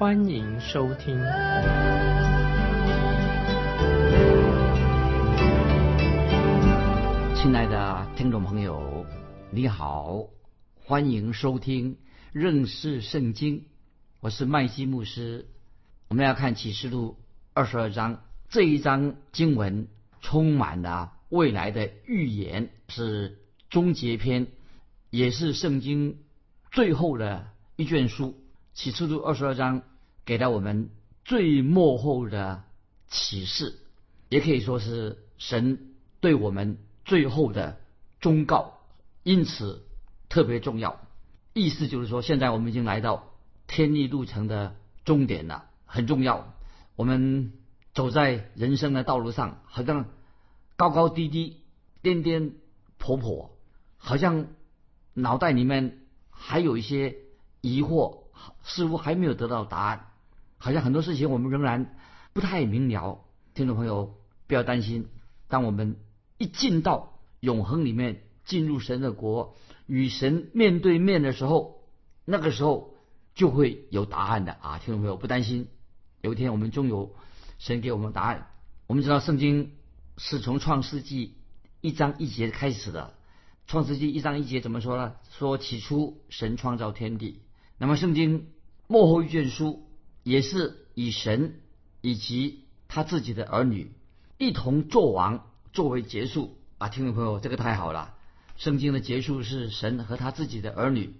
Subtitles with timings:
[0.00, 1.14] 欢迎收听。
[7.36, 9.04] 亲爱的听众朋友，
[9.50, 10.24] 你好，
[10.86, 11.98] 欢迎收听
[12.32, 13.66] 认识圣经。
[14.20, 15.46] 我是麦基牧师。
[16.08, 17.18] 我们要看启示录
[17.52, 19.86] 二十二章这一章经文，
[20.22, 23.38] 充满了未来的预言，是
[23.68, 24.46] 终结篇，
[25.10, 26.16] 也是圣经
[26.72, 28.34] 最后的一卷书。
[28.72, 29.82] 启示录二十二章
[30.30, 30.90] 给了我们
[31.24, 32.62] 最幕后的
[33.08, 33.80] 启示，
[34.28, 36.78] 也可以说是神对我们。
[37.04, 37.80] 最后的
[38.20, 38.74] 忠告，
[39.24, 39.84] 因此
[40.28, 41.00] 特别重要。
[41.52, 43.32] 意思就是说，现在我们已经来到
[43.66, 46.54] 天地路程的终点了，很重要。
[46.94, 47.52] 我们
[47.92, 50.10] 走在人生的道路上，好像
[50.76, 51.56] 高高低低、
[52.02, 52.52] 颠颠
[53.00, 53.50] 簸簸，
[53.96, 54.46] 好像
[55.12, 55.98] 脑袋里面
[56.30, 57.16] 还有一些
[57.60, 58.26] 疑惑，
[58.62, 60.06] 似乎还没有得到答案。
[60.60, 61.96] 好像很多事情我们仍然
[62.32, 63.24] 不太明了。
[63.54, 64.14] 听众朋友，
[64.46, 65.08] 不要担心，
[65.48, 65.96] 当我们。
[66.42, 71.82] 一进到永恒里面，进入神的国，与神面对面的时候，
[72.24, 72.94] 那个时候
[73.34, 74.78] 就会有答案的啊！
[74.78, 75.68] 听众朋友不担心，
[76.22, 77.14] 有一天我们终有
[77.58, 78.46] 神给我们答案。
[78.86, 79.72] 我们知道圣经
[80.16, 81.34] 是从创世纪
[81.82, 83.12] 一章一节开始的，
[83.66, 85.16] 创世纪一章一节怎么说呢？
[85.28, 87.42] 说起初神创造天地。
[87.76, 88.46] 那么圣经
[88.86, 89.89] 幕后一卷书
[90.22, 91.60] 也是以神
[92.00, 93.92] 以及他自己的儿女
[94.38, 95.46] 一同作王。
[95.72, 98.14] 作为结束啊，听众朋友，这个太好了。
[98.56, 101.14] 圣经的结束是神和他自己的儿女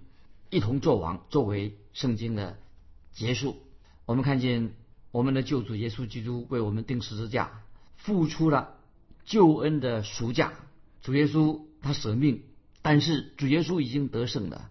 [0.49, 2.59] 一同作王，作为圣经的
[3.13, 3.55] 结束。
[4.05, 4.73] 我们看见
[5.11, 7.61] 我们的救主耶稣基督为我们钉十字架，
[7.95, 8.75] 付出了
[9.23, 10.51] 救恩的赎价。
[11.01, 12.43] 主耶稣他舍命，
[12.81, 14.69] 但是主耶稣已经得胜了，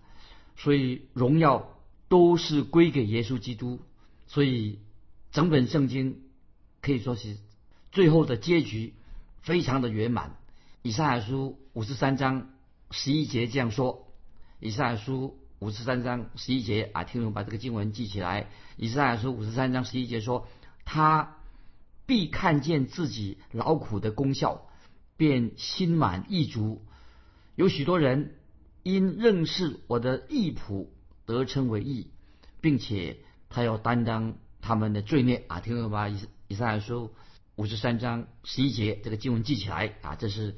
[0.58, 1.78] 所以荣耀
[2.08, 3.80] 都是归给耶稣基督。
[4.30, 4.78] 所以
[5.32, 6.22] 整本圣经
[6.80, 7.36] 可以说是
[7.92, 8.94] 最后的结局。
[9.42, 10.36] 非常的圆满。
[10.82, 12.50] 以赛亚书五十三章
[12.90, 14.06] 十一节这样说：
[14.60, 18.50] 以赛亚书五十三章十一节啊，听众把这个经文记起来。
[18.76, 20.46] 以赛亚书五十三章十一节说：
[20.84, 21.38] 他
[22.04, 24.68] 必看见自己劳苦的功效，
[25.16, 26.84] 便心满意足。
[27.56, 28.34] 有许多人
[28.82, 30.88] 因认识我的义仆
[31.24, 32.10] 得称为义，
[32.60, 36.08] 并且他要担当他们的罪孽啊，听懂吧？
[36.08, 36.18] 以
[36.48, 37.10] 以赛亚书。
[37.56, 40.56] 五十三章十一节，这个经文记起来啊，这是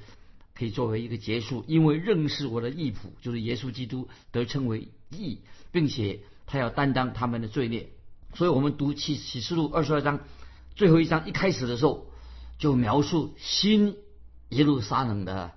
[0.55, 1.65] 可以作为一个结束。
[1.67, 5.41] 因为认识我的义仆，就是耶稣基督，得称为义，
[5.73, 7.89] 并且他要担当他们的罪孽。
[8.35, 10.21] 所以我们读启启示录二十二章
[10.77, 12.07] 最后一章一开始的时候，
[12.59, 13.97] 就描述新
[14.51, 15.51] 耶路撒冷的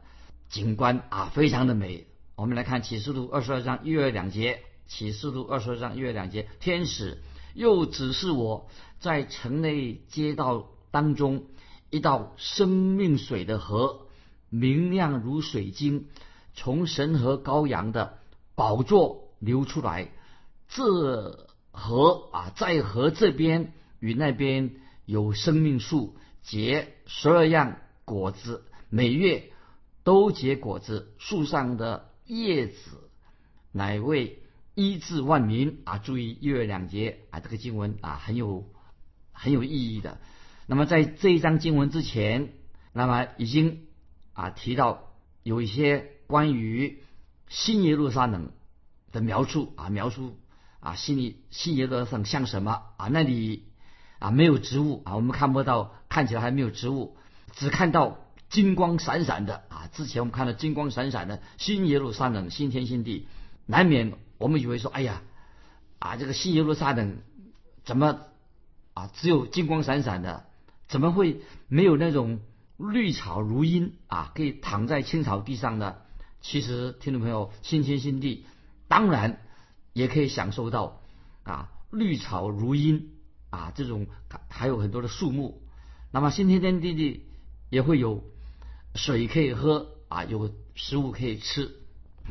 [0.50, 2.08] 景观啊，非常的美。
[2.36, 7.22] 我们来看启示录二十二章一月两节，启示录二十二章一月两节，天使
[7.54, 8.70] 又指示我
[9.00, 10.70] 在城内街道。
[10.92, 11.48] 当中
[11.90, 14.08] 一道生命水的河，
[14.50, 16.08] 明亮如水晶，
[16.54, 18.18] 从神和羔羊的
[18.56, 20.10] 宝座流出来。
[20.70, 24.76] 这河啊，在河这边与那边
[25.06, 27.76] 有生命树，结十二样
[28.06, 29.52] 果子，每月
[30.06, 31.14] 都结果子。
[31.18, 33.10] 树上的叶子
[33.74, 34.40] 乃为
[34.76, 35.98] 医治万民啊！
[35.98, 38.66] 注意一月两节啊，这个经文啊很有
[39.32, 40.20] 很有意义的。
[40.68, 42.50] 那么在这一章经文之前，
[42.92, 43.86] 那么已经
[44.34, 47.02] 啊提到有一些关于
[47.48, 48.52] 新耶路撒冷
[49.14, 50.38] 的描述啊，描述
[50.82, 53.08] 啊新耶新耶路撒冷像什么啊？
[53.08, 53.64] 那里
[54.20, 57.16] 啊没有植物啊，我们看不到，看起来还没有植物，
[57.54, 59.88] 只看到金光闪闪的啊。
[59.94, 63.28] 之前我们看到金光闪闪的新耶路撒冷，新天新地，
[63.68, 65.22] 难免我们以为说，哎呀
[66.00, 67.18] 啊这个新耶路撒冷
[67.84, 68.20] 怎么
[68.94, 70.46] 啊只有金光闪闪的？
[70.88, 72.40] 怎么会没有那种
[72.78, 74.32] 绿草如茵啊？
[74.36, 76.06] 可以躺在青草地上的？
[76.42, 78.46] 其实，听众朋友，新天新地
[78.88, 79.42] 当然
[79.94, 81.02] 也可以享受到
[81.44, 83.10] 啊，绿草如茵
[83.50, 84.06] 啊，这种
[84.50, 85.64] 还有很多的树木。
[86.12, 87.26] 那么，新天天地地
[87.72, 88.24] 也会有
[88.94, 91.72] 水可以喝啊，有食物可以吃。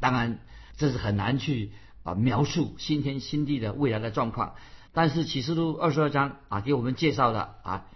[0.01, 0.39] 当然，
[0.77, 1.73] 这是很难去
[2.05, 4.55] 啊描述新天新地的未来的状况。
[4.93, 7.87] 但是启示录二十二章啊，给我们介绍了啊，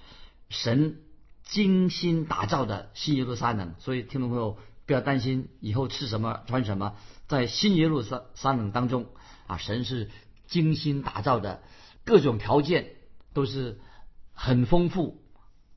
[0.49, 0.99] 神
[1.45, 3.77] 精心打造的新耶路撒冷。
[3.79, 6.97] 所以听众朋友不要担心以后吃什么穿什么，
[7.29, 9.07] 在新耶路撒撒冷当中
[9.47, 10.11] 啊，神是
[10.49, 11.63] 精心打造的，
[12.05, 12.97] 各种条件
[13.33, 13.79] 都是
[14.33, 15.23] 很丰富。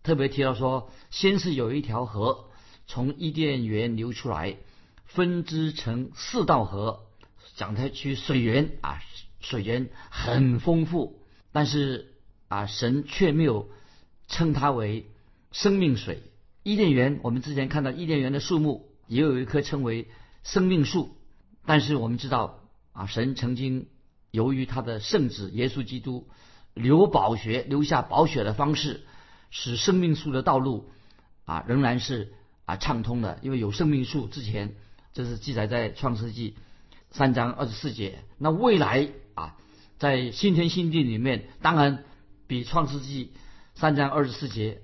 [0.02, 2.46] 特别提到说，先是有一条河
[2.88, 4.58] 从伊甸园流出来，
[5.06, 7.02] 分支成四道河，
[7.56, 9.02] 讲它去水源啊。
[9.44, 11.20] 水源很丰富，
[11.52, 12.14] 但是
[12.48, 13.72] 啊，神却没有
[14.28, 15.10] 称它为
[15.52, 16.22] 生命水。
[16.62, 20.08] 伊甸园，我们之前看到伊甸园的树木也有一棵称为
[20.44, 21.18] 生命树，
[21.66, 22.60] 但是我们知道
[22.94, 23.88] 啊，神曾经
[24.30, 26.28] 由于他的圣子耶稣基督
[26.76, 29.02] 流宝血、留下宝血的方式，
[29.50, 30.92] 使生命树的道路
[31.46, 32.32] 啊仍然是
[32.66, 34.76] 啊畅通的，因为有生命树之前，
[35.14, 36.56] 这是记载在创世纪
[37.12, 38.24] 三章二十四节。
[38.38, 39.56] 那未来啊。
[40.00, 42.04] 在新天新地里面，当然
[42.48, 43.34] 比创世纪
[43.76, 44.82] 三章二十四节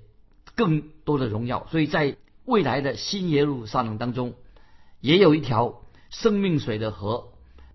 [0.54, 1.66] 更多的荣耀。
[1.72, 4.34] 所以在未来的新耶路撒冷当中，
[5.00, 7.32] 也有一条生命水的河。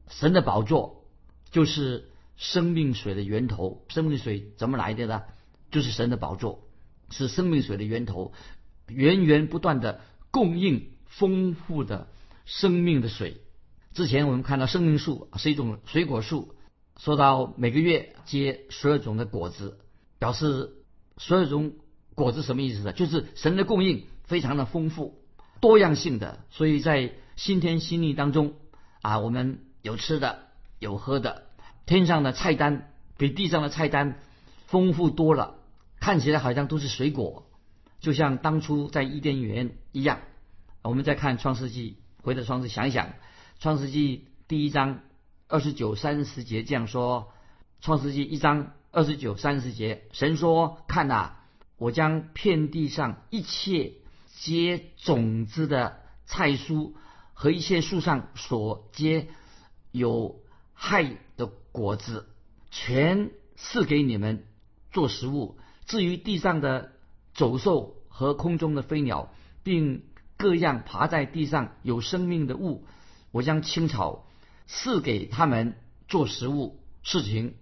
[0.07, 1.03] 神的宝座
[1.51, 3.83] 就是生命水的源头。
[3.89, 5.23] 生命水怎么来的呢？
[5.69, 6.63] 就是神的宝座
[7.09, 8.31] 是生命水的源头，
[8.87, 9.99] 源源不断的
[10.31, 12.07] 供应丰富的
[12.45, 13.41] 生命的水。
[13.93, 16.55] 之前我们看到生命树是一种水果树。
[16.99, 19.79] 说到每个月结十二种的果子，
[20.19, 20.73] 表示
[21.17, 21.73] 十二种
[22.13, 22.93] 果子什么意思呢？
[22.93, 25.19] 就是神的供应非常的丰富、
[25.59, 26.45] 多样性的。
[26.51, 28.53] 所以在新天新地当中
[29.01, 30.47] 啊，我们有吃的、
[30.77, 31.47] 有喝的，
[31.87, 34.19] 天上的菜单比地上的菜单
[34.67, 35.55] 丰富多了，
[35.99, 37.47] 看起来好像都是水果，
[37.99, 40.19] 就像当初在伊甸园一样。
[40.83, 43.13] 我们再看创世纪，回到创世想一想，
[43.63, 44.99] 创世纪第一章。
[45.47, 47.31] 二十九、三十节这样说，
[47.85, 51.35] 《创世纪》一章二十九、三十节，神说：“看呐，
[51.77, 53.93] 我将遍地上一切
[54.35, 56.91] 结种子的菜蔬
[57.33, 59.29] 和一切树上所结
[59.93, 60.41] 有
[60.73, 62.27] 害的果子，
[62.69, 64.45] 全赐给你们
[64.91, 65.57] 做食物。
[65.85, 66.91] 至于地上的
[67.33, 69.31] 走兽和空中的飞鸟，
[69.63, 70.03] 并
[70.35, 72.83] 各样爬在地上有生命的物，
[73.33, 74.25] 我将青草。”
[74.65, 75.75] 赐给他们
[76.07, 77.55] 做食物，事情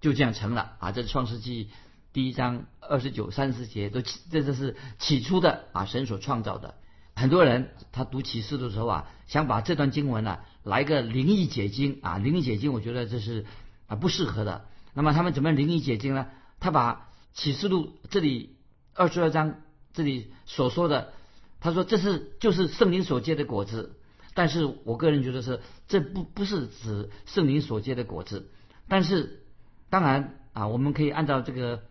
[0.00, 0.90] 就这样成了啊！
[0.90, 1.68] 这是创世纪
[2.14, 6.76] 第一章二十九、三十节，都这这是起初的啊，神所创造的。
[7.14, 13.44] 很多人他读启示的时候啊，想把这段经文呢来个灵异解经啊，灵异解经，我觉得这是
[13.86, 14.64] 啊不适合的。
[14.94, 16.26] 那么他们怎么灵异解经呢？
[16.58, 18.56] 他把启示录这里
[18.94, 19.56] 二十二章
[19.92, 21.12] 这里所说的，
[21.60, 23.95] 他说这是就是圣灵所结的果子。
[24.36, 28.50] 但是我个人觉得是，这不不是指圣灵所结的果子。
[28.86, 29.42] 但是，
[29.88, 31.84] 当然啊，我们可以按照这个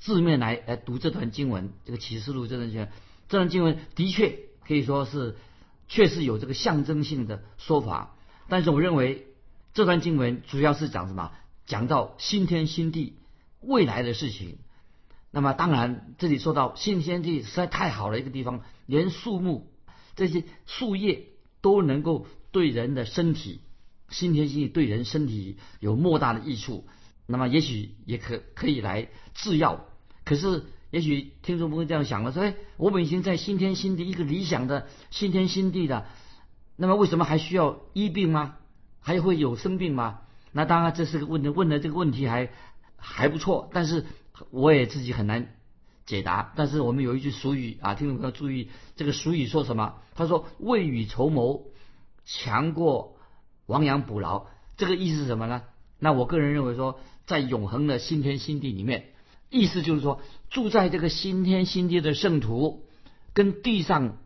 [0.00, 2.88] 字面来来读这段经文，这个启示录这段经文，
[3.28, 5.36] 这段经文的确可以说是
[5.86, 8.16] 确实有这个象征性的说法。
[8.48, 9.28] 但是我认为
[9.72, 11.30] 这段经文主要是讲什么？
[11.66, 13.16] 讲到新天新地
[13.60, 14.58] 未来的事情。
[15.30, 19.70] 那么当然，这里说到新天地实在太好了一个地方，连树木
[20.16, 21.28] 这些树叶。
[21.62, 23.62] 都能够对人的身体，
[24.10, 26.86] 新天新地对人身体有莫大的益处。
[27.26, 29.86] 那么也许也可可以来制药。
[30.24, 36.06] 可是也许听众不会这样想了，说：哎，我们已经在新天新地一个理想的新天新地的，
[36.76, 38.56] 那么为什么还需要医病吗？
[39.00, 40.20] 还会有生病吗？
[40.52, 42.50] 那当然这是个问的问的这个问题还
[42.96, 44.04] 还不错，但是
[44.50, 45.54] 我也自己很难。
[46.04, 49.94] 解答，但是我们有一句俗语啊，听众朋友注意，这个俗语说什么？
[50.14, 51.66] 他说“未雨绸缪，
[52.24, 53.16] 强过
[53.66, 54.46] 亡羊补牢”。
[54.76, 55.62] 这个意思是什么呢？
[56.00, 59.10] 那我个人认为说，在永恒的新天新地里面，
[59.48, 62.84] 意思就是说，住在这个新天新地的圣徒，
[63.32, 64.16] 跟地上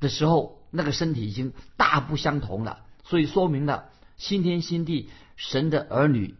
[0.00, 2.80] 的时候那个身体已经大不相同了。
[3.04, 3.84] 所以说明了
[4.16, 6.34] 新天新地神的儿女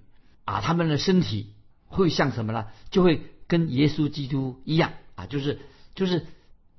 [0.45, 1.53] 啊，他们的身体
[1.87, 2.67] 会像什么呢？
[2.91, 3.23] 就会。
[3.55, 5.61] 跟耶稣基督一样啊，就是
[5.95, 6.27] 就是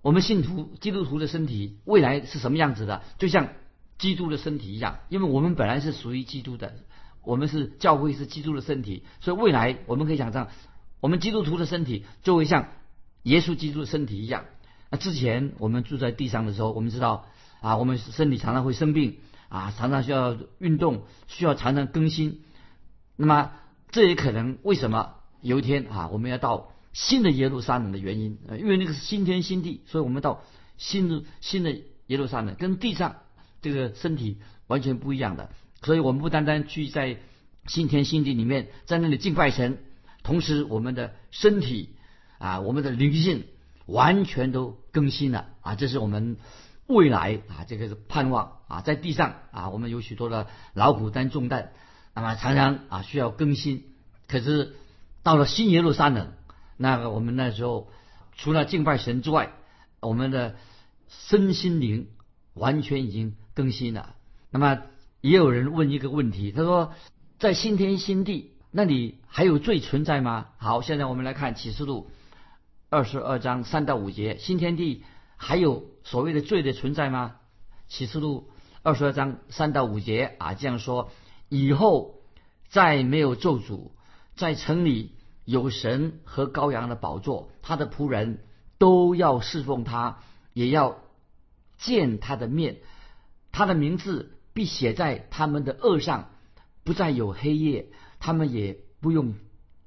[0.01, 3.01] 我们信徒基督徒的身体未来是什么样子的？
[3.17, 3.47] 就像
[3.97, 6.73] 基督的身体一样，因为我们本来是属于基督的，
[7.23, 10.49] 我们是教会是基督的身体，所以未来我们可以想象，
[10.99, 12.67] 我们基督徒的身体就会像
[13.23, 14.43] 耶稣基督的身体一样。
[14.91, 17.25] 那之前我们住在地上的时候，我们知道
[17.61, 22.41] 啊，我们身体常常会生病啊，常常需要运动，需要常常更新。
[23.15, 23.51] 那么
[23.91, 25.13] 这也可能为什么？
[25.45, 30.41] 有一天啊，我们要到新的耶路撒冷的原因，因为那个是新天新地，所以我们到
[30.77, 33.17] 新的新的耶路撒冷，跟地上
[33.61, 35.51] 这个身体完全不一样的。
[35.83, 37.17] 所以我们不单单去在
[37.67, 39.77] 新天新地里面，在那里敬拜神
[40.23, 41.89] 同时我们的身体
[42.39, 43.43] 啊，我们的灵性
[43.85, 45.75] 完全都更新了啊！
[45.75, 46.37] 这是我们
[46.87, 51.71] 未来啊这个是盼望啊，在地上啊，我们有许多的劳苦担重担，
[52.15, 53.83] 那么常常啊需要更新。
[54.27, 54.75] 可是
[55.25, 56.33] 到了新耶路撒冷，
[56.77, 57.89] 那个我们那时候
[58.37, 59.53] 除了敬拜神之外，
[59.99, 60.55] 我们的
[61.09, 62.09] 身心灵
[62.53, 64.15] 完全已经更新了。
[64.51, 64.83] 那么
[65.21, 66.93] 也有人问一个问题，他说，
[67.39, 70.49] 在新天新地那里还有罪存在吗？
[70.57, 72.11] 好，现在我们来看启示录
[72.91, 75.03] 二十二章三到五节，新天地
[75.37, 77.37] 还有所谓的罪的存在吗？
[77.87, 78.51] 启示录
[78.83, 81.09] 二十二章三到五节啊，这样说，
[81.49, 82.21] 以后
[82.69, 83.89] 再没有咒诅。
[84.35, 85.14] 在城里
[85.45, 88.43] 有神和羔羊的宝座，他的仆人
[88.77, 90.19] 都要侍奉他，
[90.53, 90.97] 也要
[91.77, 92.77] 见他的面。
[93.51, 96.29] 他的名字必写在他们的额上，
[96.83, 97.87] 不再有黑夜，
[98.19, 99.35] 他们也不用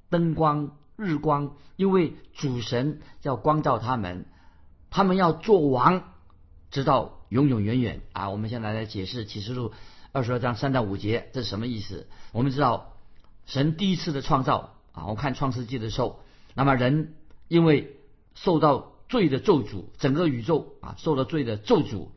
[0.09, 4.25] 灯光、日光，因为主神要光照他们。
[4.89, 6.03] 他们要做王，
[6.71, 8.29] 直到永永远远啊！
[8.31, 9.71] 我们现在来解释启示录
[10.11, 12.07] 二十二章三到五节，这是什么意思？
[12.31, 12.95] 我们知道。
[13.45, 16.19] 神第一次的创造啊，我看创世纪的时候，
[16.53, 17.15] 那么人
[17.47, 17.95] 因为
[18.35, 22.09] 受到罪的咒诅，整个宇宙啊受了罪的咒诅，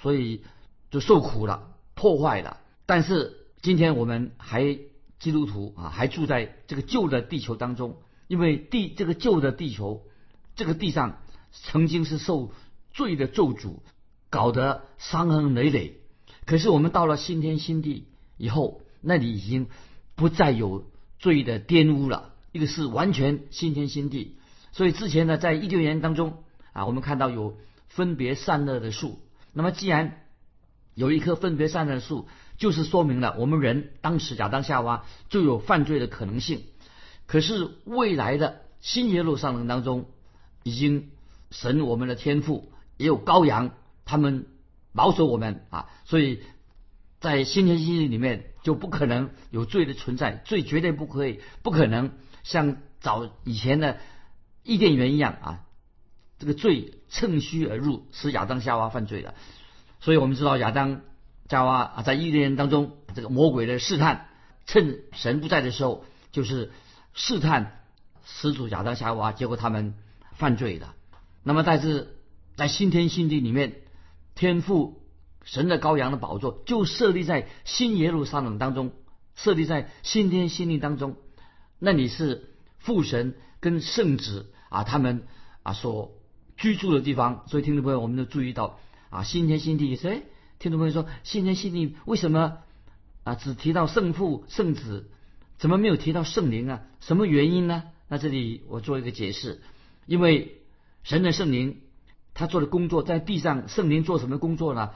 [0.00, 0.42] 所以
[0.90, 2.60] 就受苦了，破坏了。
[2.86, 4.78] 但是今天我们还
[5.18, 10.02] 基督徒啊，还住在这个旧的地球当中，因为地这个旧的地球，
[10.56, 11.18] 这个地上
[11.52, 12.52] 曾经是受
[12.92, 13.80] 罪的咒诅，
[14.30, 16.00] 搞得伤痕累累。
[16.46, 18.06] 可是我们到了新天新地
[18.38, 19.68] 以后，那里已经。
[20.16, 20.84] 不再有
[21.18, 24.36] 罪的玷污了，一个是完全新天新地。
[24.72, 29.20] 所以之前呢，在伊甸园当中啊，我们看到有分别善恶的树。
[29.52, 30.22] 那么既然
[30.94, 36.64] 有一棵分别善恶的树，就是说明了我们人当时亚当夏娃就有犯罪的可能性。
[37.26, 40.06] 可是未来的新耶路撒冷当中，
[40.62, 41.10] 已经
[41.50, 43.72] 神我们的天赋也有羔羊，
[44.04, 44.46] 他们
[44.94, 46.40] 保守我们啊，所以。
[47.20, 53.98] 在新天新地里面就不可能有罪的存在，罪绝对不可以，不可能像早以前的
[54.62, 55.64] 伊甸园一样啊，
[56.38, 59.34] 这个罪趁虚而入，使亚当夏娃犯罪的。
[60.00, 61.02] 所以我们知道亚当
[61.48, 64.28] 夏娃啊，在伊甸园当中，这个魔鬼的试探，
[64.66, 66.70] 趁神不在的时候，就是
[67.14, 67.80] 试探
[68.24, 69.94] 始祖亚当夏娃，结果他们
[70.32, 70.94] 犯罪的。
[71.42, 72.16] 那么但是
[72.56, 73.74] 在新天新地里面，
[74.34, 74.98] 天父。
[75.42, 78.92] 神的羔羊的宝座就设立在新耶路撒冷当中，
[79.34, 81.16] 设立在新天新地当中。
[81.82, 85.22] 那里是父神跟圣子啊，他们
[85.62, 86.12] 啊所
[86.56, 87.44] 居住的地方。
[87.48, 89.96] 所以听众朋友，我们都注意到啊，新天新地。
[89.96, 90.22] 哎，
[90.58, 92.58] 听众朋友说，新天新地为什么
[93.24, 95.10] 啊只提到圣父、圣子，
[95.58, 96.82] 怎么没有提到圣灵啊？
[97.00, 97.84] 什么原因呢？
[98.08, 99.62] 那这里我做一个解释，
[100.04, 100.60] 因为
[101.02, 101.80] 神的圣灵
[102.34, 104.90] 他做的工作在地上，圣灵做什么工作呢？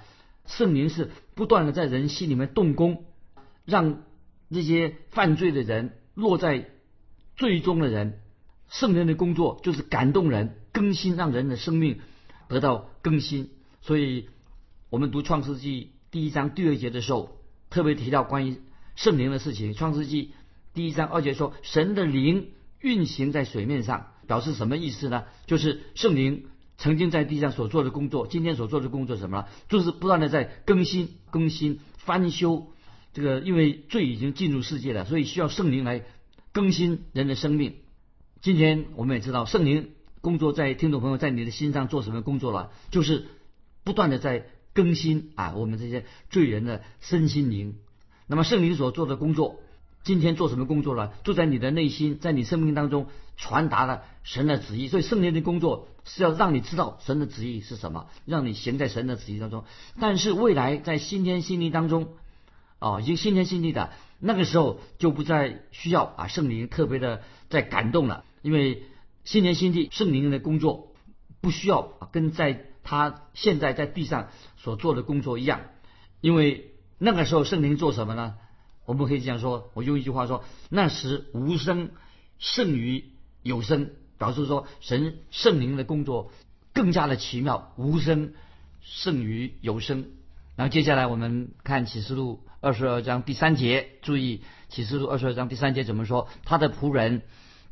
[0.44, 3.06] 圣灵是不断的在人心里面动工，
[3.64, 4.02] 让
[4.48, 6.70] 那些犯罪的人落在
[7.36, 8.20] 最终的人，
[8.68, 11.98] 圣灵的工作就是感动人、更新，让人的生命
[12.48, 13.50] 得到更新。
[13.82, 14.28] 所以，
[14.90, 17.38] 我们读创世纪第一章第二节的时候，
[17.70, 18.60] 特别提到关于
[18.96, 19.74] 圣灵的事情。
[19.74, 20.32] 创世纪
[20.72, 22.50] 第一章二节说，神的灵
[22.80, 25.24] 运行在水面上，表示什么意思呢？
[25.46, 26.46] 就是圣灵。
[26.76, 29.48] 曾经在地上所做的工作，今天所做的工作什么了？
[29.68, 32.72] 就是不断的在更新、更新、翻修。
[33.12, 36.04] 这个因为罪已经进入世界了，所以需要圣灵来
[36.54, 37.74] 更新人的生命。
[38.40, 42.70] 今天我们也知道，圣灵工作在听众朋友在你的心上做什么工作了？
[42.92, 43.26] 就是
[43.82, 47.74] 不断的在更新啊，我们这些罪人的身心灵。
[48.28, 49.60] 那么圣灵所做的工作。
[50.04, 51.14] 今天做什么工作了？
[51.24, 54.86] 就在你的内心，在你生命当中传达了神的旨意。
[54.86, 59.64] 所以圣灵的工作是要让你知道神的旨意是什么，让你行在神的旨意当中。
[59.98, 62.10] 但是未来在新天新地当中，
[62.84, 68.82] 哦，已经新天新地的那个时候就不再需要啊圣灵特别的在感动了，因为
[69.24, 70.92] 新天新地圣灵的工作
[71.40, 71.80] 不需要
[72.12, 75.62] 跟在他现在在地上所做的工作一样，
[76.20, 78.34] 因为那个时候圣灵做什么呢？
[78.84, 81.90] 我们可以这样说，我用一句话说：那时无声
[82.38, 83.12] 胜于
[83.42, 86.32] 有声，表示说神圣灵的工作
[86.74, 88.34] 更加的奇妙，无声
[88.82, 90.10] 胜于有声。
[90.56, 96.28] 然后接下来我们看启示录二十二章第三节，注意启示录二十二章第三节怎么说？
[96.44, 97.20] 他的仆人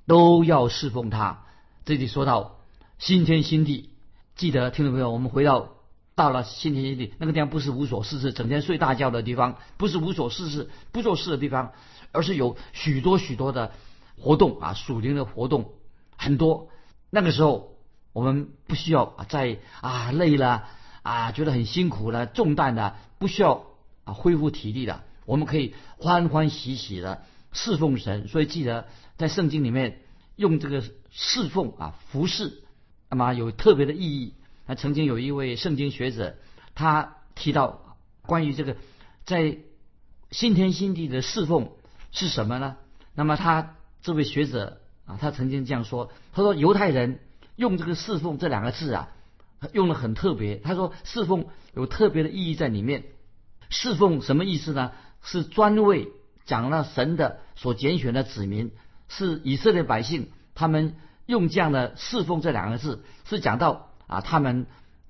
[0.07, 1.45] 都要侍奉他。
[1.87, 2.59] 这里说到
[2.99, 3.89] 新天新地，
[4.37, 5.71] 记得听众朋友，我们回到。
[6.15, 11.73] 到了新天新地，那个地方不是无所事事、整天睡大觉的地方，不是无所事事、不做事的地方，
[12.13, 13.73] 而是有许多许多的
[14.19, 15.71] 活动啊，属灵的活动
[16.19, 16.69] 很多。
[17.09, 17.79] 那个时候
[18.13, 20.65] 我们不需要啊，在啊累了
[21.03, 23.65] 啊，觉得很辛苦了，重担的不需要
[24.05, 28.29] 啊恢复体力的，我们可以欢欢喜喜的侍奉神。
[28.29, 30.01] 所以记得在圣经里面
[30.37, 32.63] 用这个侍奉啊服侍，
[33.09, 34.35] 那么有特别的意义。
[34.67, 36.37] 那曾经有一位圣经学者，
[36.75, 38.77] 他提到关于这个
[39.25, 39.59] 在
[40.31, 41.73] 新天新地的侍奉
[42.11, 42.77] 是什么呢？
[43.15, 47.21] 那么他这位学者啊，他曾经这样说：他说犹太人
[47.57, 49.11] 用这个侍奉这两个字啊，
[49.73, 50.57] 用的很特别。
[50.57, 53.05] 他说侍奉有特别的意义在里面。
[53.73, 54.93] 侍奉什么意思呢？
[55.23, 56.09] 是专为
[56.45, 58.71] 讲了神的所拣选的子民，
[59.09, 60.29] 是以色列百姓。
[60.55, 64.67] 他们用这样的侍奉这两个字，是讲到啊，他们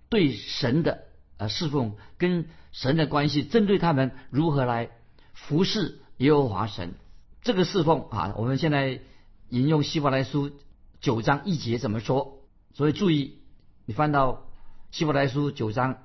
[0.09, 1.05] 对神的
[1.39, 4.91] 呃侍奉跟神的关系，针对他们如何来
[5.33, 6.95] 服侍耶和华神。
[7.43, 9.01] 这个侍奉啊，我们现在
[9.49, 10.53] 引用希伯来书
[11.01, 12.39] 九章一节怎么说？
[12.75, 13.39] 所以注意，
[13.87, 14.45] 你翻到
[14.93, 16.05] 希伯来书九章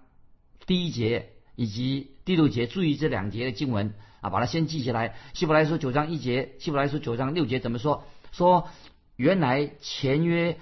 [0.66, 5.16] 第一节以及第六节，注意这两节的经文啊，把它先记起来。
[5.34, 8.04] 希伯来书九章一节，希伯来书九章六节怎么说？
[8.34, 8.68] 说
[9.16, 10.60] 原来前约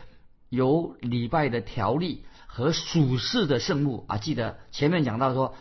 [0.50, 5.55] 有礼拜的条例和属世的圣物啊，记得前面讲到说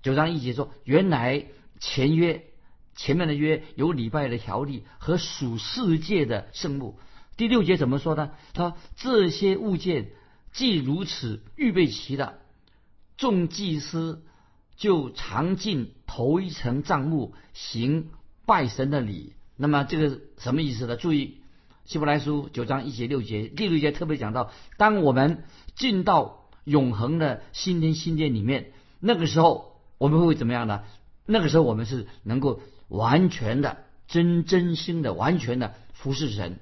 [0.00, 1.44] 九章一节说原来
[1.80, 2.44] 前约。
[2.94, 7.00] 前面的约有礼拜的条例和属世界的圣物。
[7.36, 8.30] 第六节怎么说呢？
[8.52, 10.10] 他这些物件
[10.52, 12.38] 既如此预备齐的，
[13.16, 14.22] 众祭司
[14.76, 18.10] 就常进头一层帐幕行
[18.46, 19.32] 拜神的礼。
[19.56, 20.96] 那么这个什么意思呢？
[20.96, 21.38] 注意
[21.84, 30.82] 希伯来书九章一节六节，第六节特别讲到，当我们进到永恒的新天新殿里面，那个时候我们会怎么样呢？
[31.26, 32.60] 那个时候我们是能够。
[32.88, 36.58] 完全的真真心的完全的服侍神，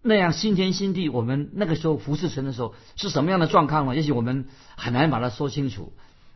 [0.00, 3.94] 那样新天新地，我们那个时候服侍神的时候是什么样的状况呢？
[3.94, 4.46] 也许我们
[4.78, 5.92] 很难把它说清楚。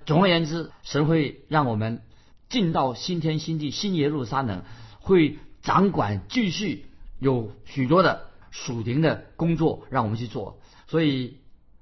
[0.07, 2.03] 总而言之，神会让我们
[2.49, 4.63] 进到新天新地、新耶路撒冷，
[5.01, 6.87] 会掌管继续
[7.19, 10.59] 有许多的属灵的工作让我们去做。
[10.87, 11.39] 所以，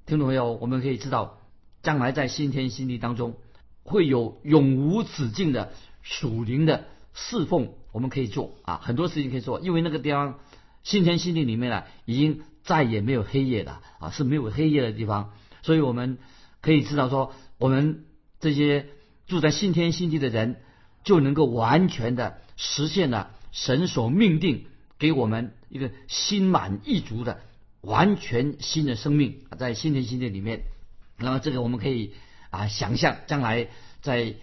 [0.07, 1.39] 听众朋友，我们可以知道，
[1.83, 3.37] 将来在新天新地当中，
[3.83, 6.85] 会有永无止境的属灵的。
[7.13, 10.39] 侍奉我们可以做啊，很多事情可以做，因为那个地方
[10.85, 16.19] 新天新地里面呢，已经再也没有黑夜了啊，是没有黑夜的地方，所以我们
[16.63, 18.05] 可以知道说，我们
[18.41, 18.87] 这些
[19.27, 20.57] 住在新天新地的人，
[21.05, 24.67] 就能够完全的实现了神所命定
[24.99, 27.41] 给我们一个心满意足的
[27.81, 30.63] 完全新的生命，在新天新地里面，
[31.19, 32.15] 那么这个我们可以
[32.51, 33.69] 啊想象将来
[34.01, 34.35] 在。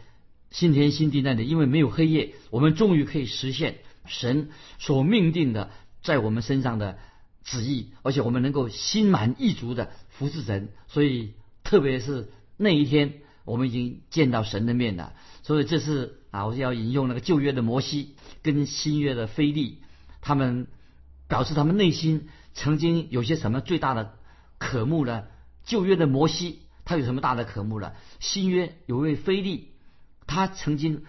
[0.50, 6.98] 新天新地那里，因为没有黑夜，我们终于可以实现神所命定的在我们身上的
[7.44, 10.70] 旨意，而且我们能够心满意足的服侍神。
[10.88, 11.34] 所以，
[11.66, 13.16] 特别是那一天，
[13.48, 15.14] 我们已经见到神的面了。
[15.42, 19.82] 所以，这是啊，我要引用那个旧约的摩西跟新约的菲利，
[20.22, 20.68] 他们
[21.30, 24.14] 表示他们内心曾经有些什么最大的
[24.58, 25.24] 渴慕呢？
[25.64, 27.94] 旧约的摩西他有什么大的渴慕呢？
[28.20, 29.72] 新约有一位菲利。
[30.28, 31.06] 他曾经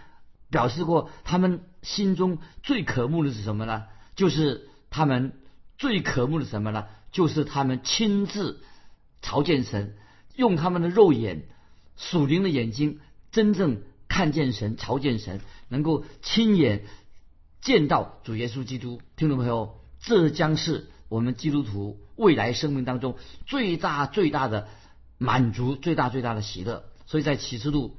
[0.48, 3.86] 表示过，他们心中最渴慕的是什么呢？
[4.14, 5.32] 就是他们
[5.76, 6.86] 最渴慕的什么呢？
[7.10, 8.62] 就是他们亲自
[9.22, 9.96] 朝见神，
[10.36, 11.48] 用他们的肉眼、
[11.98, 16.84] 属灵的眼睛，真正看见神、朝见神，能够亲眼
[17.60, 19.02] 见到主耶稣基督。
[19.16, 24.68] 听众朋友，这将是我们基督徒未来生命当中最大最大的
[25.18, 26.84] 满足、最大最大的喜乐。
[27.04, 27.96] 所以在启示录。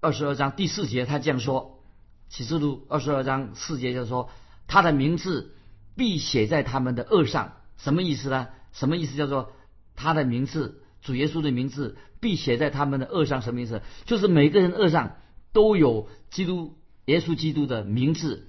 [0.00, 1.80] 二十二章第四节，他这样说：
[2.28, 4.30] 启示录二十二章四节就是说，
[4.68, 5.56] 他的名字
[5.96, 7.54] 必写在他们的额上。
[7.78, 8.46] 什么意思呢？
[8.72, 9.16] 什么意思？
[9.16, 9.52] 叫做
[9.96, 13.40] 他的名字，主耶稣的名字必写在他们的额上。
[13.40, 13.80] 什么意思？
[14.04, 15.16] 就是每个人额上
[15.54, 18.46] 都有基督耶稣基督的名字。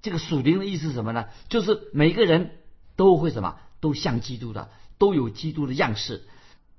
[0.00, 1.26] 这个属灵的意思是什么呢？
[1.50, 2.52] 就是每个人
[2.96, 3.56] 都会什么？
[3.80, 6.22] 都像基督的，都有基督的样式。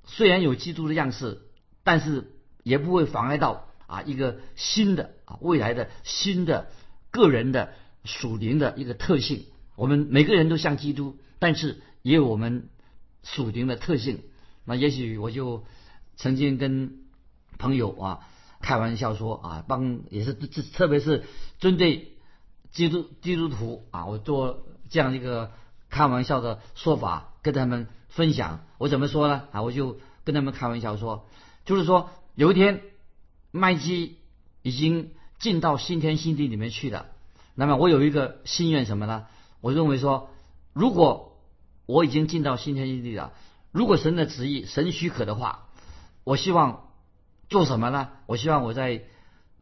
[0.07, 1.43] 虽然有基督的样式，
[1.83, 2.31] 但是
[2.63, 3.67] 也不会妨碍到。
[3.85, 6.71] 啊，一个新的啊，未来的新的
[7.11, 9.45] 个人的属灵的一个特性。
[9.75, 12.69] 我们每个人都像基督，但是也有我们
[13.21, 14.21] 属灵的特性。
[14.69, 15.65] 那也许我就
[16.15, 16.99] 曾经跟
[17.57, 18.19] 朋友啊
[18.61, 21.25] 开玩笑说啊，帮也是这特别是
[21.59, 22.13] 针对
[22.71, 25.51] 基督基督徒啊，我做这样一个
[25.89, 28.63] 开玩笑的说法跟他们分享。
[28.77, 29.43] 我怎么说呢？
[29.51, 31.27] 啊，我就跟他们开玩笑说，
[31.65, 32.83] 就是说有一天。
[33.51, 34.17] 麦基
[34.61, 37.07] 已经进到新天新地里面去了。
[37.55, 39.25] 那么我有一个心愿什么呢？
[39.59, 40.29] 我认为说，
[40.71, 41.35] 如果
[41.87, 43.33] 我已经进到新天新地了，
[43.71, 45.67] 如果神的旨意、神许可的话，
[46.23, 46.89] 我希望
[47.49, 48.09] 做什么呢？
[48.25, 49.03] 我希望我在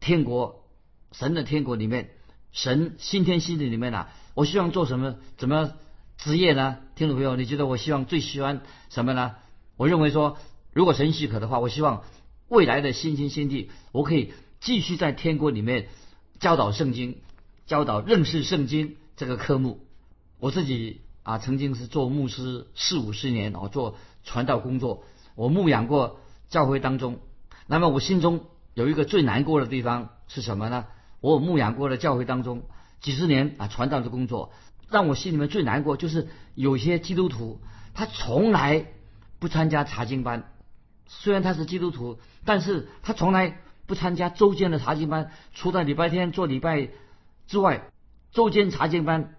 [0.00, 0.64] 天国、
[1.12, 2.10] 神的天国里面，
[2.52, 5.16] 神新天新地里面呢，我希望做什么？
[5.36, 5.72] 怎么
[6.16, 6.78] 职业呢？
[6.94, 9.36] 听众朋友，你觉得我希望最喜欢什么呢？
[9.76, 10.38] 我认为说，
[10.72, 12.02] 如果神许可的话，我希望
[12.48, 15.88] 未来的新天新地，我可以继续在天国里面
[16.40, 17.20] 教导圣经、
[17.66, 19.86] 教导认识圣经这个科目。
[20.40, 27.18] 我自己啊，曾经是做牧师四五十年，哦，做传道工作，我牧养过教会当中。
[27.66, 30.86] 那么我心中有一个最难过的地方是什么呢？
[31.20, 32.62] 我牧养过的教会当中
[33.02, 34.54] 几十年啊，传道的工作，
[34.88, 37.60] 让我心里面最难过就是有些基督徒
[37.92, 38.86] 他从来
[39.38, 40.50] 不参加查经班，
[41.08, 46.88] 虽然他是基督徒，但是他从来不参加周间的查经班，除了礼拜天做礼拜
[47.46, 47.90] 之外，
[48.32, 49.34] 周间查经班。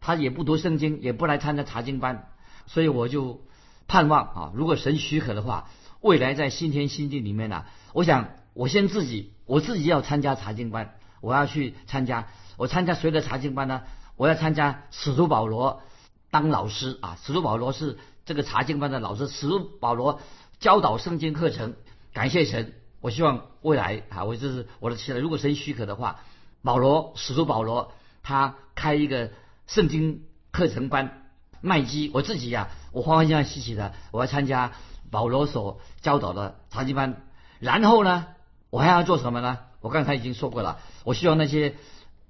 [0.00, 2.28] 他也不读圣经，也不来参加查经班，
[2.66, 3.42] 所以我就
[3.86, 5.68] 盼望啊，如果神许可的话，
[6.00, 12.28] 未来在新天新地里面呢，我想我先自己，我自己要参加查经班，我要去参加。
[12.56, 13.82] 我参加谁的查经班呢？
[14.16, 15.82] 我要参加使徒保罗
[16.30, 20.20] 当老师啊，使徒保罗是这个查经班的老师，使徒保罗
[20.60, 21.74] 教导圣经课程。
[22.12, 25.18] 感谢神，我希望未来啊，我这是我的期待。
[25.18, 26.20] 如果神许可的话，
[26.62, 29.30] 保罗使徒保罗他开一个。
[29.70, 31.30] 圣经课程班
[31.60, 34.72] 麦基，我自己呀，我欢欢喜喜的，我要参加
[35.12, 37.22] 保罗所教导的查经班。
[37.60, 38.26] 然后呢，
[38.70, 39.60] 我还要做什么呢？
[39.80, 41.76] 我刚才已经说过了，我希望那些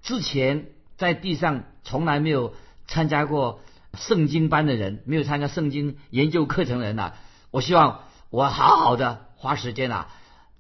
[0.03, 0.67] 之前
[0.99, 2.53] 在地上从来没有
[2.87, 3.61] 参加过
[3.95, 7.15] 圣经班的人，没有参加圣经研究课程的人呐，
[7.51, 10.09] 我希望我好好的花时间啊，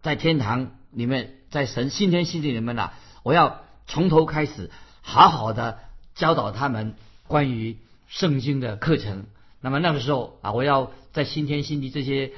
[0.00, 4.70] 在天堂里面，在神新天新地里面呐，我要从头开始，
[5.02, 5.78] 好好的。
[6.14, 6.94] 教导他们
[7.26, 7.76] 关于
[8.08, 9.26] 圣经的课程。
[9.60, 12.32] 那么那个时候啊，我要在新天新地这些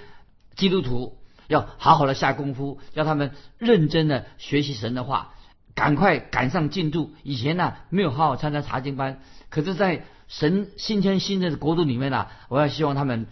[0.57, 5.35] 基督徒要好好的下功夫，要他们认真的学习神的话，
[5.75, 7.13] 赶快赶上进度。
[7.23, 13.27] 以前呢没有好好参加查经班，可是，在神新天新的国度里面呢，我要希望他们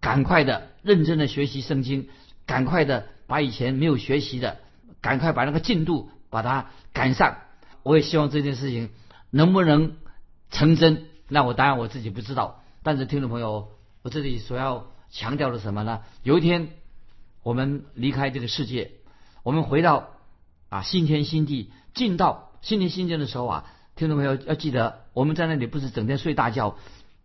[0.00, 2.08] 赶快的认真的学习圣经，
[2.46, 4.58] 赶快的把以前没有学习的，
[5.00, 7.38] 赶快把那个进度把它赶上。
[7.82, 8.90] 我也希望这件事情。
[9.34, 9.96] 能不能
[10.52, 11.06] 成真？
[11.26, 12.62] 那我当然我自己不知道。
[12.84, 13.68] 但是听众朋友，
[14.02, 16.02] 我这里所要强调的什么呢？
[16.22, 16.68] 有一天
[17.42, 18.92] 我们离开这个世界，
[19.42, 20.10] 我们回到
[20.68, 23.64] 啊新天新地，进到新天新地的时候啊，
[23.96, 26.76] 听众朋友要记得，我们在那里不是整天睡大觉，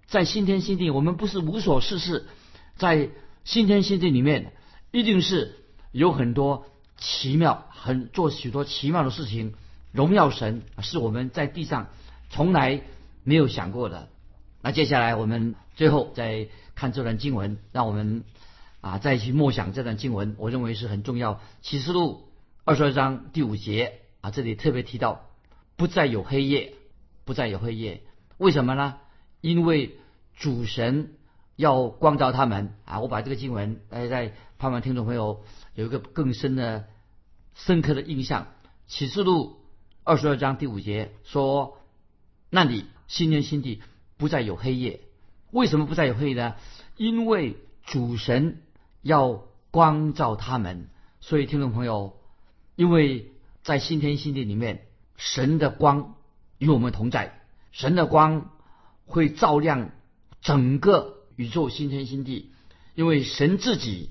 [0.07, 2.25] 在新天新地，我们不是无所事事，
[2.75, 3.11] 在
[3.43, 4.51] 新天新地里面，
[4.89, 5.57] 一定是
[5.91, 6.65] 有很多
[6.97, 9.53] 奇妙，很做许多奇妙的事情。
[9.91, 11.88] 荣耀神是我们在地上
[12.30, 12.82] 从来
[13.23, 14.10] 没有想过的。
[14.62, 18.23] 那接下来我们最后再看这段经文，让我们
[18.82, 21.39] 啊再去默想这段经文，我认为是很重要。
[21.62, 22.30] 启示录
[22.65, 25.25] 二十二章第五节啊，这里特别提到
[25.75, 26.75] 不再有黑夜，
[27.25, 28.02] 不再有黑夜。
[28.38, 28.97] 为什么呢？
[29.41, 29.97] 因为
[30.38, 31.13] 主神
[31.56, 32.99] 要光照他们啊。
[32.99, 36.86] 我把这个经文大家在盼望听众朋友有一个更深的、
[37.56, 38.47] 深刻的印象。
[38.86, 39.58] 启示录。
[40.09, 41.77] 二十二章第五节说
[42.49, 43.83] ：“那里新天新地
[44.17, 45.01] 不再有黑夜。
[45.51, 46.55] 为什么不再有黑夜呢？
[46.97, 48.63] 因为主神
[49.03, 50.89] 要光照他们。
[51.19, 52.17] 所以听众朋友，
[52.75, 53.29] 因为
[53.61, 56.15] 在新天新地里面，神的光
[56.57, 57.39] 与我们同在，
[57.71, 58.49] 神的光
[59.05, 59.91] 会照亮
[60.41, 62.51] 整个宇宙新天新地。
[62.95, 64.09] 因为神自己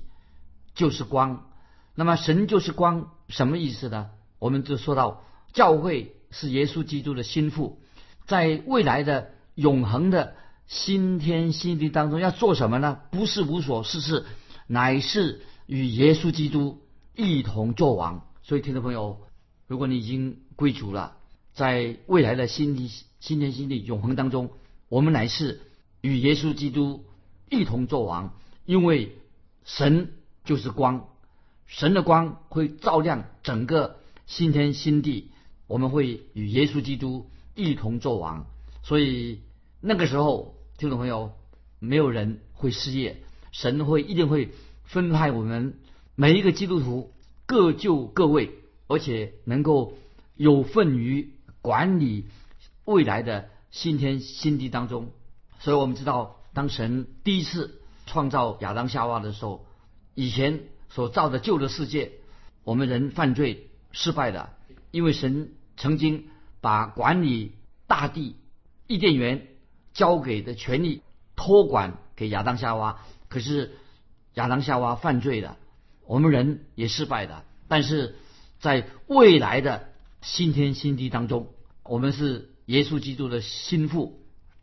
[0.75, 1.49] 就是光。
[1.93, 4.11] 那么神就是光，什么意思呢？
[4.39, 7.79] 我们就说到。”教会是耶稣基督的心腹，
[8.25, 10.35] 在未来的永恒的
[10.67, 12.99] 新天新地当中要做什么呢？
[13.11, 14.25] 不是无所事事，
[14.67, 16.81] 乃是与耶稣基督
[17.15, 18.27] 一同作王。
[18.43, 19.21] 所以，听众朋友，
[19.67, 21.17] 如果你已经归主了，
[21.53, 24.51] 在未来的新地新天新地永恒当中，
[24.87, 25.61] 我们乃是
[26.01, 27.05] 与耶稣基督
[27.49, 28.35] 一同作王，
[28.65, 29.17] 因为
[29.65, 30.13] 神
[30.45, 31.07] 就是光，
[31.65, 35.31] 神的光会照亮整个新天新地。
[35.69, 38.47] 我们会与耶稣基督一同作王，
[38.81, 39.43] 所以
[39.79, 41.33] 那个时候，听众朋友，
[41.77, 44.49] 没有人会失业，神会一定会
[44.83, 45.77] 分派我们
[46.15, 47.13] 每一个基督徒
[47.45, 48.49] 各就各位，
[48.87, 49.93] 而且能够
[50.35, 52.25] 有份于管理
[52.83, 55.11] 未来的新天新地当中。
[55.59, 59.67] 所以我们知道，当神第一次创造亚当夏娃的时候，
[60.15, 62.13] 以前所造的旧的世界，
[62.63, 64.49] 我们人犯罪失败的，
[64.89, 65.51] 因为神。
[65.79, 66.25] 曾经
[66.61, 67.53] 把管理
[67.87, 68.35] 大地、
[68.85, 69.47] 伊甸园
[69.93, 71.01] 交给的权利
[71.35, 73.71] 托管给亚当夏娃，可是
[74.33, 75.57] 亚当夏娃犯罪了，
[76.05, 77.45] 我们人也失败了。
[77.69, 78.17] 但是
[78.59, 79.89] 在未来的
[80.21, 81.47] 新天新地当中，
[81.83, 84.19] 我们是耶稣基督的心腹，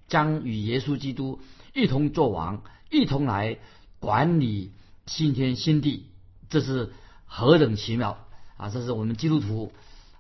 [0.09, 1.41] 将与耶稣基督
[1.73, 3.59] 一同作王，一同来
[4.01, 4.71] 管理
[5.07, 6.07] 新天新地。
[6.51, 6.93] 这是
[7.25, 8.19] 何等奇妙
[8.59, 8.69] 啊！
[8.69, 9.73] 这是我们基督徒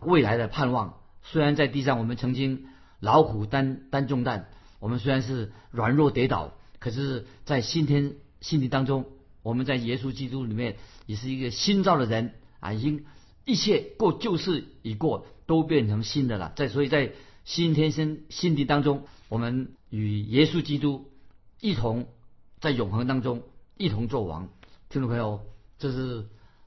[0.07, 0.95] 未来的盼望。
[1.23, 2.66] 虽然在地上我们曾经
[3.01, 4.47] 老虎担担重担，
[4.79, 9.07] 我们虽然是软弱跌倒，可是，在新天新地当中，
[9.42, 12.73] 我们在耶稣基督里面也是一个新造的人啊！
[12.73, 13.05] 已经
[13.45, 16.53] 一切过旧事已过，都变成新的了。
[16.57, 17.12] 在所以在
[17.45, 21.11] 新天新新地当中，我们与耶稣基督
[21.61, 22.07] 一同
[22.61, 23.42] 在永恒当中
[23.77, 24.49] 一同作王。
[24.88, 25.40] 听众朋友，
[25.79, 26.27] 这是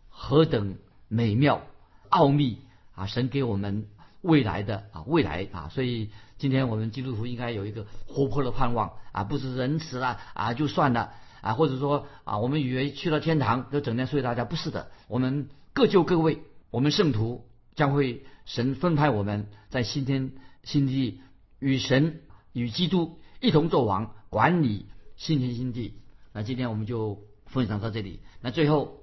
[0.09, 1.61] 何等美妙
[2.09, 2.57] 奥秘
[2.99, 3.05] 啊！
[3.07, 3.87] 神给我们。
[4.21, 20.33] 未来的啊，未来啊，所以今天我们基督徒应该有一个活泼的盼望啊，不是仁慈了啊就算了啊，或者说啊，我们以为去了天堂就整天睡大觉，不是的，我们各就各位，我们圣徒将会神分派我们在新天
[20.63, 21.21] 新地
[21.59, 22.19] 与神
[22.51, 26.01] 与基督一同作王，管理新天新地。
[26.33, 28.19] 那今天我们就分享到这里。
[28.41, 28.97] 那最后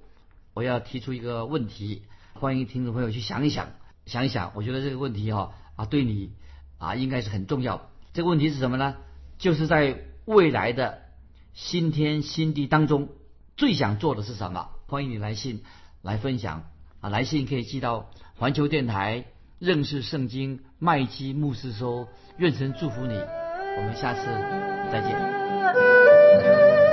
[0.53, 3.69] 我要提出一个问题，欢迎听众朋友去想一想。
[4.07, 6.31] 想一想，我觉得这个问题哈啊，对你
[6.79, 7.89] 啊应该是很重要。
[8.13, 8.95] 这个问题是什么呢？
[9.37, 11.03] 就是在未来的
[11.53, 13.09] 新天新地当中，
[13.55, 14.69] 最想做的是什么？
[14.87, 15.63] 欢迎你来信
[16.01, 16.63] 来分享
[17.01, 17.09] 啊！
[17.09, 19.25] 来信可以寄到环球电台
[19.59, 22.07] 认识圣经麦基牧师收。
[22.37, 24.25] 愿神祝福你，我们下次
[24.91, 26.86] 再见。